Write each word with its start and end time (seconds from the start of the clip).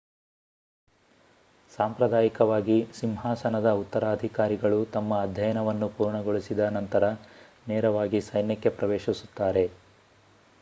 ಸಾಂಪ್ರದಾಯಿಕವಾಗಿ 1.71 2.77
ಸಿಂಹಾಸನದ 2.93 3.71
ಉತ್ತರಾಧಿಕಾರಿಗಳು 3.81 4.79
ತಮ್ಮ 4.93 5.19
ಅಧ್ಯಯನವನ್ನು 5.19 5.89
ಪೂರ್ಣಗೊಳಿಸಿದ 5.97 6.71
ನಂತರ 6.75 7.11
ನೇರವಾಗಿ 7.67 8.21
ಸೈನ್ಯಕ್ಕೆ 8.31 8.71
ಪ್ರವೇಶಿಸುತ್ತಾರೆ 8.79 9.65